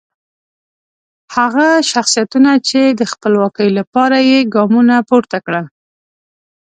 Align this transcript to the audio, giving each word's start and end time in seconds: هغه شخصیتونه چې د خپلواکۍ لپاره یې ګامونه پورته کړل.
هغه 1.35 1.67
شخصیتونه 1.91 2.51
چې 2.67 2.79
د 2.99 3.01
خپلواکۍ 3.11 3.69
لپاره 3.79 4.17
یې 4.29 4.39
ګامونه 4.55 4.95
پورته 5.09 5.37
کړل. 5.45 5.65